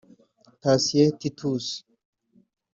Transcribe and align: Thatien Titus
Thatien 0.61 1.11
Titus 1.19 1.67